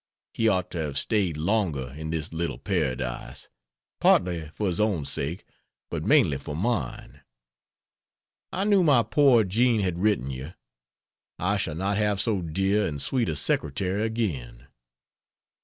He 0.33 0.47
ought 0.47 0.71
to 0.71 0.79
have 0.79 0.97
staid 0.97 1.37
longer 1.37 1.93
in 1.95 2.09
this 2.09 2.33
little 2.33 2.57
paradise 2.57 3.49
partly 3.99 4.49
for 4.55 4.65
his 4.65 4.79
own 4.79 5.05
sake, 5.05 5.45
but 5.91 6.03
mainly 6.03 6.39
for 6.39 6.55
mine. 6.55 7.21
I 8.51 8.63
knew 8.63 8.81
my 8.81 9.03
poor 9.03 9.43
Jean 9.43 9.81
had 9.81 9.99
written 9.99 10.31
you. 10.31 10.55
I 11.37 11.57
shall 11.57 11.75
not 11.75 11.97
have 11.97 12.19
so 12.19 12.41
dear 12.41 12.87
and 12.87 12.99
sweet 12.99 13.29
a 13.29 13.35
secretary 13.35 14.03
again. 14.03 14.69